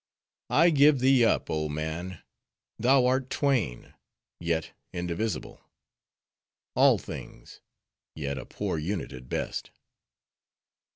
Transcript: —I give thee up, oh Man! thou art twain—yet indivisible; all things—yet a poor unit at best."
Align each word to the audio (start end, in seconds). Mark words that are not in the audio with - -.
—I 0.49 0.71
give 0.71 0.97
thee 0.97 1.23
up, 1.23 1.51
oh 1.51 1.69
Man! 1.69 2.23
thou 2.79 3.05
art 3.05 3.29
twain—yet 3.29 4.71
indivisible; 4.91 5.61
all 6.73 6.97
things—yet 6.97 8.35
a 8.35 8.47
poor 8.47 8.79
unit 8.79 9.13
at 9.13 9.29
best." 9.29 9.69